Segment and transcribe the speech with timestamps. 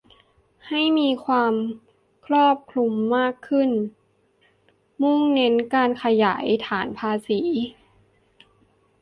[0.67, 1.53] ให้มีความ
[2.25, 3.69] ครอบคลุมมากขึ้น
[5.01, 7.39] มุ่งเน้นการขยายฐานภาษี